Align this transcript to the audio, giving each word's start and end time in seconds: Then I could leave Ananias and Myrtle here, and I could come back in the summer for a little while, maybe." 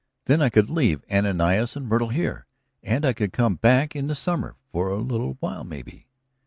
Then 0.25 0.41
I 0.41 0.49
could 0.49 0.67
leave 0.67 1.05
Ananias 1.11 1.75
and 1.75 1.87
Myrtle 1.87 2.09
here, 2.09 2.47
and 2.81 3.05
I 3.05 3.13
could 3.13 3.31
come 3.31 3.57
back 3.57 3.95
in 3.95 4.07
the 4.07 4.15
summer 4.15 4.55
for 4.71 4.89
a 4.89 4.95
little 4.97 5.37
while, 5.41 5.63
maybe." 5.63 6.07